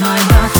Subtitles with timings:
[0.00, 0.57] my heart.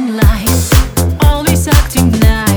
[0.00, 0.70] telling lies,
[1.24, 2.49] always acting nice.